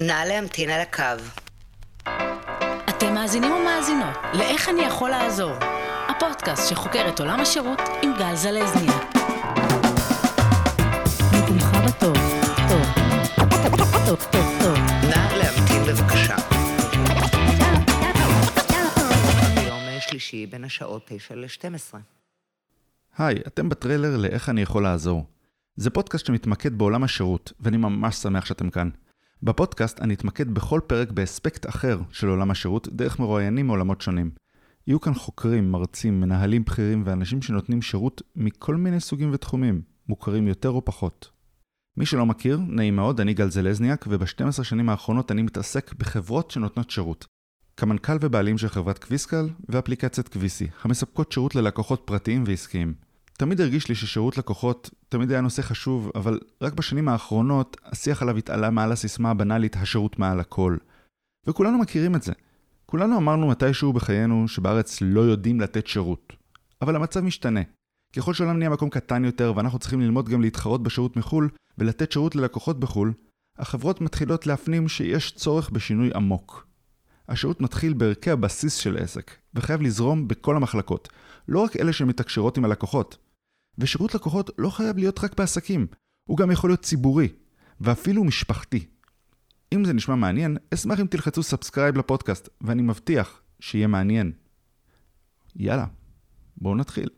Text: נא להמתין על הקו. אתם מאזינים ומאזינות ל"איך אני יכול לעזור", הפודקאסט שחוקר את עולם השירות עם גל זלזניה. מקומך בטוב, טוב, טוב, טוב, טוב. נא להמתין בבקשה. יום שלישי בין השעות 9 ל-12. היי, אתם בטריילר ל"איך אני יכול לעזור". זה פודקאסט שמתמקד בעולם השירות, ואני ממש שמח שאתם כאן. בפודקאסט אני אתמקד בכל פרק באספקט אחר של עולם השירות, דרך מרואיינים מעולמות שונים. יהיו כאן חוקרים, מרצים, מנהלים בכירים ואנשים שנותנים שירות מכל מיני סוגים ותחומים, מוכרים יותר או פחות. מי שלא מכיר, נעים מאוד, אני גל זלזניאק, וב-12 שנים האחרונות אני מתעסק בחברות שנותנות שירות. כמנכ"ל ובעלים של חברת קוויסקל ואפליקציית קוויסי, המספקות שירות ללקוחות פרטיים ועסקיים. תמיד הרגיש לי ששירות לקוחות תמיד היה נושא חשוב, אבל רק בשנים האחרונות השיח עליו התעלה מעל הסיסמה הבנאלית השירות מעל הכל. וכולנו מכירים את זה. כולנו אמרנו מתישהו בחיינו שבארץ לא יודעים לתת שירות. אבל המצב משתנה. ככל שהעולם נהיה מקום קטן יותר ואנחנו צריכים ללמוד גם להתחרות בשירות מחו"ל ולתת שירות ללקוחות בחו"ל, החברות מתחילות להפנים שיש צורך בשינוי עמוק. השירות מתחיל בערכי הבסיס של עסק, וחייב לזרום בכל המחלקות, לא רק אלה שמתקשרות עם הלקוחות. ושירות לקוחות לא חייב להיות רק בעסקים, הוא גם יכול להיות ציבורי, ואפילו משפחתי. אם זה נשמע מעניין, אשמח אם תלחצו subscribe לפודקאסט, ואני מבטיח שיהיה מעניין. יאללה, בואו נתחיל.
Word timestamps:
נא 0.00 0.24
להמתין 0.28 0.70
על 0.70 0.80
הקו. 0.80 1.22
אתם 2.88 3.14
מאזינים 3.14 3.52
ומאזינות 3.52 4.16
ל"איך 4.34 4.68
אני 4.68 4.82
יכול 4.82 5.10
לעזור", 5.10 5.52
הפודקאסט 6.08 6.68
שחוקר 6.68 7.08
את 7.08 7.20
עולם 7.20 7.40
השירות 7.40 7.80
עם 8.02 8.12
גל 8.18 8.34
זלזניה. 8.34 8.98
מקומך 11.32 11.70
בטוב, 11.86 12.16
טוב, 12.68 12.84
טוב, 14.06 14.26
טוב, 14.32 14.58
טוב. 14.62 14.78
נא 15.10 15.34
להמתין 15.36 15.82
בבקשה. 15.82 16.36
יום 19.66 20.00
שלישי 20.00 20.46
בין 20.46 20.64
השעות 20.64 21.02
9 21.06 21.34
ל-12. 21.34 21.96
היי, 23.18 23.36
אתם 23.46 23.68
בטריילר 23.68 24.16
ל"איך 24.16 24.48
אני 24.48 24.62
יכול 24.62 24.82
לעזור". 24.82 25.24
זה 25.76 25.90
פודקאסט 25.90 26.26
שמתמקד 26.26 26.78
בעולם 26.78 27.04
השירות, 27.04 27.52
ואני 27.60 27.76
ממש 27.76 28.16
שמח 28.16 28.44
שאתם 28.44 28.70
כאן. 28.70 28.88
בפודקאסט 29.42 30.00
אני 30.00 30.14
אתמקד 30.14 30.54
בכל 30.54 30.80
פרק 30.86 31.10
באספקט 31.10 31.68
אחר 31.68 31.98
של 32.10 32.28
עולם 32.28 32.50
השירות, 32.50 32.88
דרך 32.92 33.18
מרואיינים 33.18 33.66
מעולמות 33.66 34.00
שונים. 34.00 34.30
יהיו 34.86 35.00
כאן 35.00 35.14
חוקרים, 35.14 35.72
מרצים, 35.72 36.20
מנהלים 36.20 36.64
בכירים 36.64 37.02
ואנשים 37.06 37.42
שנותנים 37.42 37.82
שירות 37.82 38.22
מכל 38.36 38.76
מיני 38.76 39.00
סוגים 39.00 39.30
ותחומים, 39.32 39.82
מוכרים 40.08 40.48
יותר 40.48 40.68
או 40.68 40.84
פחות. 40.84 41.30
מי 41.96 42.06
שלא 42.06 42.26
מכיר, 42.26 42.60
נעים 42.68 42.96
מאוד, 42.96 43.20
אני 43.20 43.34
גל 43.34 43.50
זלזניאק, 43.50 44.06
וב-12 44.08 44.64
שנים 44.64 44.88
האחרונות 44.88 45.32
אני 45.32 45.42
מתעסק 45.42 45.94
בחברות 45.98 46.50
שנותנות 46.50 46.90
שירות. 46.90 47.26
כמנכ"ל 47.76 48.16
ובעלים 48.20 48.58
של 48.58 48.68
חברת 48.68 49.04
קוויסקל 49.04 49.48
ואפליקציית 49.68 50.28
קוויסי, 50.28 50.66
המספקות 50.82 51.32
שירות 51.32 51.54
ללקוחות 51.54 52.02
פרטיים 52.04 52.44
ועסקיים. 52.46 53.05
תמיד 53.36 53.60
הרגיש 53.60 53.88
לי 53.88 53.94
ששירות 53.94 54.38
לקוחות 54.38 54.90
תמיד 55.08 55.30
היה 55.30 55.40
נושא 55.40 55.62
חשוב, 55.62 56.10
אבל 56.14 56.40
רק 56.62 56.72
בשנים 56.72 57.08
האחרונות 57.08 57.76
השיח 57.84 58.22
עליו 58.22 58.36
התעלה 58.36 58.70
מעל 58.70 58.92
הסיסמה 58.92 59.30
הבנאלית 59.30 59.76
השירות 59.76 60.18
מעל 60.18 60.40
הכל. 60.40 60.76
וכולנו 61.46 61.78
מכירים 61.78 62.14
את 62.14 62.22
זה. 62.22 62.32
כולנו 62.86 63.16
אמרנו 63.16 63.48
מתישהו 63.48 63.92
בחיינו 63.92 64.48
שבארץ 64.48 64.98
לא 65.00 65.20
יודעים 65.20 65.60
לתת 65.60 65.86
שירות. 65.86 66.32
אבל 66.82 66.96
המצב 66.96 67.20
משתנה. 67.20 67.60
ככל 68.16 68.34
שהעולם 68.34 68.58
נהיה 68.58 68.70
מקום 68.70 68.90
קטן 68.90 69.24
יותר 69.24 69.52
ואנחנו 69.56 69.78
צריכים 69.78 70.00
ללמוד 70.00 70.28
גם 70.28 70.42
להתחרות 70.42 70.82
בשירות 70.82 71.16
מחו"ל 71.16 71.48
ולתת 71.78 72.12
שירות 72.12 72.36
ללקוחות 72.36 72.80
בחו"ל, 72.80 73.12
החברות 73.58 74.00
מתחילות 74.00 74.46
להפנים 74.46 74.88
שיש 74.88 75.32
צורך 75.32 75.70
בשינוי 75.70 76.10
עמוק. 76.14 76.66
השירות 77.28 77.60
מתחיל 77.60 77.92
בערכי 77.92 78.30
הבסיס 78.30 78.74
של 78.74 78.96
עסק, 78.96 79.30
וחייב 79.54 79.82
לזרום 79.82 80.28
בכל 80.28 80.56
המחלקות, 80.56 81.08
לא 81.48 81.60
רק 81.60 81.76
אלה 81.76 81.92
שמתקשרות 81.92 82.56
עם 82.56 82.64
הלקוחות. 82.64 83.25
ושירות 83.78 84.14
לקוחות 84.14 84.50
לא 84.58 84.70
חייב 84.70 84.98
להיות 84.98 85.24
רק 85.24 85.38
בעסקים, 85.38 85.86
הוא 86.24 86.38
גם 86.38 86.50
יכול 86.50 86.70
להיות 86.70 86.82
ציבורי, 86.82 87.28
ואפילו 87.80 88.24
משפחתי. 88.24 88.86
אם 89.74 89.84
זה 89.84 89.92
נשמע 89.92 90.14
מעניין, 90.14 90.56
אשמח 90.74 91.00
אם 91.00 91.06
תלחצו 91.06 91.42
subscribe 91.42 91.96
לפודקאסט, 91.96 92.48
ואני 92.60 92.82
מבטיח 92.82 93.40
שיהיה 93.60 93.86
מעניין. 93.86 94.32
יאללה, 95.56 95.86
בואו 96.56 96.74
נתחיל. 96.74 97.08